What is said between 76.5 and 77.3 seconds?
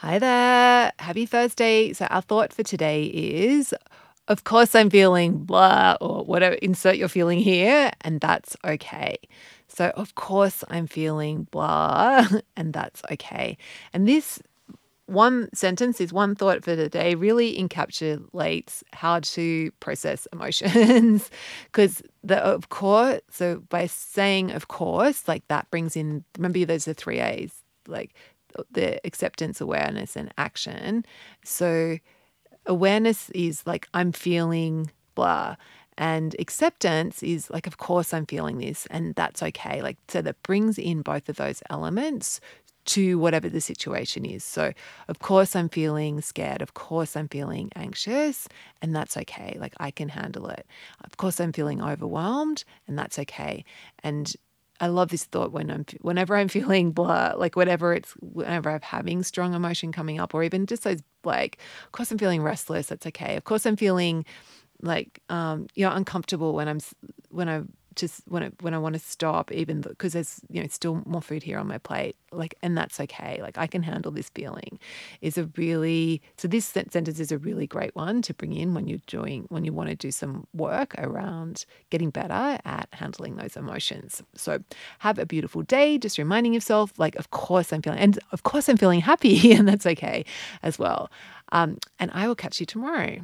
sentence